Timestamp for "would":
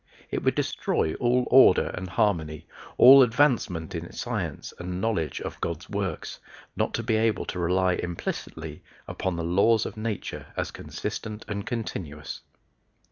0.43-0.55